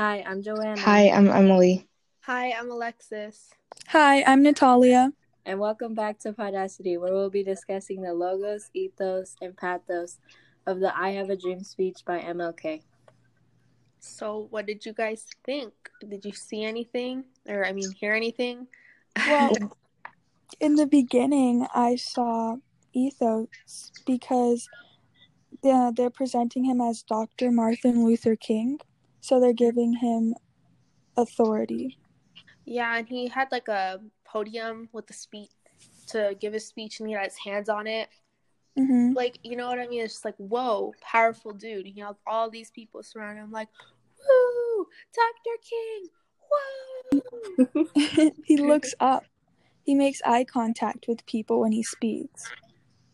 [0.00, 0.80] Hi, I'm Joanna.
[0.80, 1.86] Hi, I'm Emily.
[2.22, 3.50] Hi, I'm Alexis.
[3.88, 5.12] Hi, I'm Natalia.
[5.44, 10.16] And welcome back to Podacity, where we'll be discussing the logos, ethos, and pathos
[10.66, 12.80] of the I Have a Dream speech by MLK.
[13.98, 15.74] So, what did you guys think?
[16.08, 17.24] Did you see anything?
[17.46, 18.68] Or, I mean, hear anything?
[19.28, 19.52] Well,
[20.60, 22.56] in the beginning, I saw
[22.94, 23.48] ethos
[24.06, 24.66] because
[25.62, 27.50] they're, they're presenting him as Dr.
[27.50, 28.80] Martin Luther King.
[29.20, 30.34] So they're giving him
[31.16, 31.98] authority.
[32.64, 35.50] Yeah, and he had like a podium with the speech
[36.08, 38.08] to give his speech, and he had his hands on it.
[38.76, 40.02] hmm Like, you know what I mean?
[40.02, 41.86] It's just like, whoa, powerful dude.
[41.86, 43.68] He has all these people surrounding him, like,
[44.28, 45.56] woo, Dr.
[45.68, 46.08] King,
[46.50, 48.30] whoa.
[48.44, 49.24] he looks up.
[49.84, 52.52] He makes eye contact with people when he speaks.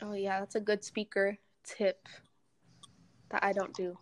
[0.02, 2.08] oh, yeah, that's a good speaker tip
[3.30, 3.96] that I don't do.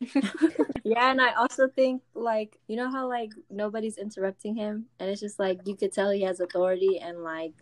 [0.84, 5.20] Yeah, and I also think like you know how like nobody's interrupting him, and it's
[5.20, 7.52] just like you could tell he has authority and like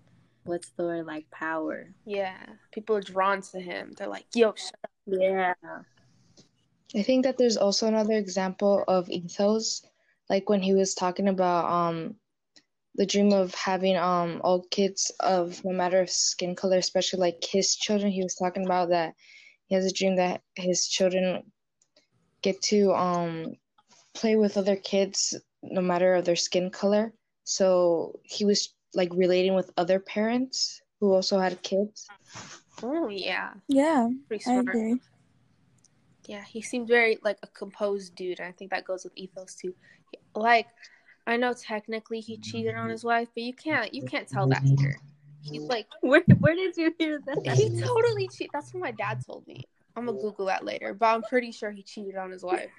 [0.44, 1.88] what's the word like power.
[2.05, 2.36] Yeah,
[2.72, 3.92] people are drawn to him.
[3.97, 4.91] They're like, yo, shut up.
[5.06, 5.55] Yeah.
[6.94, 9.82] I think that there's also another example of ethos,
[10.30, 12.14] like when he was talking about um
[12.94, 17.42] the dream of having um all kids of no matter of skin color, especially like
[17.42, 18.12] his children.
[18.12, 19.14] He was talking about that
[19.66, 21.42] he has a dream that his children
[22.47, 23.56] get to um
[24.14, 27.12] play with other kids no matter of their skin color.
[27.42, 32.06] So he was like relating with other parents who also had kids.
[32.83, 33.50] Oh, yeah.
[33.69, 35.00] Yeah, Pretty I agree.
[36.28, 38.41] Yeah, he seemed very like a composed dude.
[38.41, 39.75] I think that goes with ethos too.
[40.34, 40.66] Like,
[41.27, 44.62] I know technically he cheated on his wife, but you can't you can't tell that
[44.78, 44.97] here.
[45.42, 47.38] He's like Where where did you hear that?
[47.56, 48.50] he totally cheated.
[48.53, 49.64] That's what my dad told me.
[49.97, 52.70] I'm gonna Google that later, but I'm pretty sure he cheated on his wife.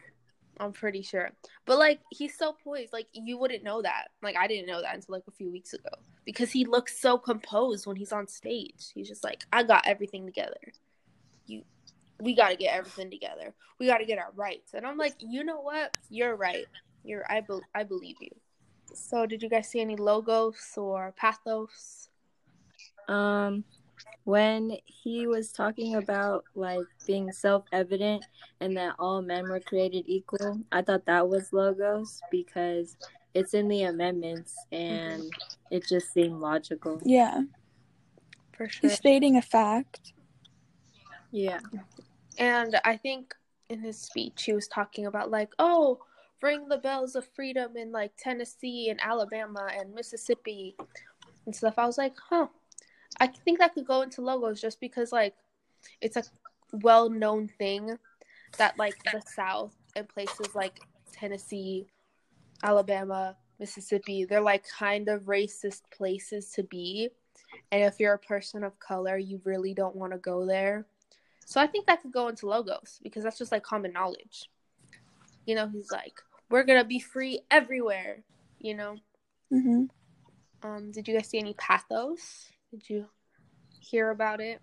[0.59, 1.31] I'm pretty sure.
[1.65, 4.09] But like he's so poised, like you wouldn't know that.
[4.21, 5.89] Like I didn't know that until like a few weeks ago.
[6.25, 8.91] Because he looks so composed when he's on stage.
[8.93, 10.59] He's just like, I got everything together.
[11.45, 11.63] You
[12.19, 13.53] we gotta get everything together.
[13.79, 14.73] We gotta get our rights.
[14.73, 15.95] And I'm like, you know what?
[16.09, 16.65] You're right.
[17.03, 18.31] You're I be- I believe you.
[18.93, 22.09] So did you guys see any logos or pathos?
[23.07, 23.63] Um,
[24.23, 28.25] when he was talking about like being self-evident
[28.59, 32.97] and that all men were created equal, I thought that was logos because
[33.33, 35.23] it's in the amendments and
[35.71, 36.99] it just seemed logical.
[37.05, 37.41] Yeah,
[38.51, 38.89] For sure.
[38.89, 40.13] he's stating a fact.
[41.31, 41.59] Yeah.
[42.37, 43.33] And I think
[43.69, 45.99] in his speech, he was talking about, like, oh,
[46.41, 50.75] ring the bells of freedom in like Tennessee and Alabama and Mississippi
[51.45, 51.75] and stuff.
[51.77, 52.47] I was like, huh.
[53.19, 55.35] I think that could go into logos just because, like,
[56.01, 56.23] it's a
[56.71, 57.97] well known thing
[58.57, 60.79] that, like, the South and places like
[61.11, 61.87] Tennessee,
[62.63, 67.09] Alabama, Mississippi, they're like kind of racist places to be.
[67.71, 70.85] And if you're a person of color, you really don't want to go there.
[71.45, 74.49] So I think that could go into logos because that's just like common knowledge.
[75.45, 78.23] You know, he's like, we're gonna be free everywhere.
[78.59, 78.97] You know.
[79.49, 79.85] hmm
[80.61, 82.49] Um, did you guys see any pathos?
[82.71, 83.05] Did you
[83.79, 84.61] hear about it?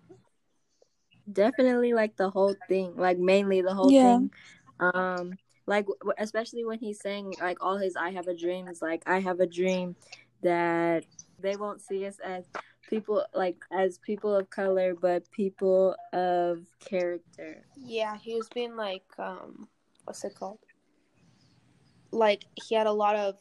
[1.31, 4.17] Definitely like the whole thing, like mainly the whole Yeah.
[4.17, 4.31] thing.
[4.79, 5.87] Um like
[6.19, 9.39] especially when he's saying like all his I have a dream is like I have
[9.39, 9.95] a dream
[10.43, 11.05] that
[11.39, 12.45] they won't see us as
[12.87, 17.65] people like as people of color but people of character.
[17.75, 19.67] Yeah, he was being like, um,
[20.05, 20.59] what's it called?
[22.11, 23.35] Like he had a lot of,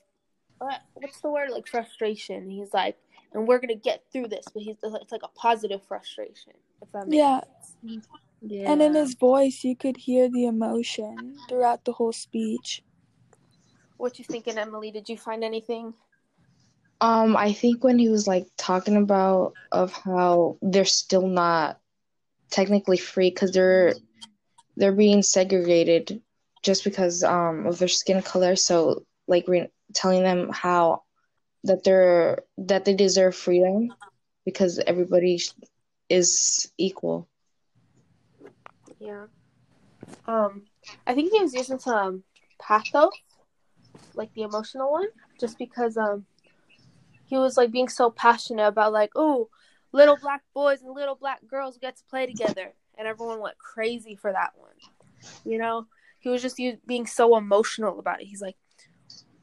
[0.58, 1.50] what, what's the word?
[1.50, 2.50] Like frustration.
[2.50, 2.96] He's like,
[3.34, 6.54] and we're gonna get through this, but he's it's like a positive frustration.
[6.80, 8.02] If that makes Yeah, sense.
[8.40, 8.72] Yeah.
[8.72, 12.82] and in his voice, you could hear the emotion throughout the whole speech.
[13.96, 14.90] What you thinking, Emily?
[14.90, 15.94] Did you find anything?
[17.00, 21.80] Um, I think when he was like talking about of how they're still not
[22.50, 23.94] technically free because they're
[24.76, 26.22] they're being segregated
[26.62, 28.56] just because um of their skin color.
[28.56, 31.03] So like re- telling them how
[31.64, 33.92] that they're that they deserve freedom
[34.44, 35.40] because everybody
[36.08, 37.28] is equal.
[39.00, 39.26] Yeah.
[40.26, 40.62] Um,
[41.06, 42.22] I think he was using some
[42.60, 43.12] pathos,
[44.14, 45.08] like the emotional one,
[45.40, 46.26] just because um
[47.26, 49.48] he was like being so passionate about like, oh,
[49.92, 54.14] little black boys and little black girls get to play together, and everyone went crazy
[54.14, 54.74] for that one.
[55.44, 55.86] You know,
[56.20, 58.26] he was just being so emotional about it.
[58.26, 58.56] He's like,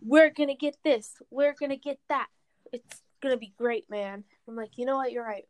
[0.02, 2.28] we're gonna get this, we're gonna get that.
[2.74, 4.24] It's gonna be great, man.
[4.48, 5.48] I'm like, you know what, you're right.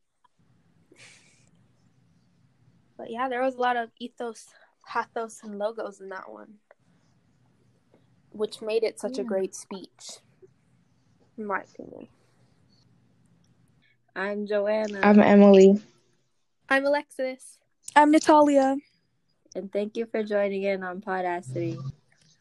[2.98, 4.48] But yeah, there was a lot of ethos,
[4.88, 6.56] pathos, and logos in that one,
[8.32, 9.24] which made it such yeah.
[9.24, 10.20] a great speech,
[11.38, 12.08] in my opinion.
[14.16, 15.00] I'm Joanna.
[15.02, 15.82] I'm Emily.
[16.70, 17.60] I'm Alexis.
[17.96, 18.78] I'm Natalia.
[19.56, 21.78] And thank you for joining in on Podacity.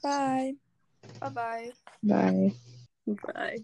[0.03, 0.55] Bye.
[1.21, 1.71] Bye-bye.
[2.03, 2.55] Bye.
[3.07, 3.59] Bye.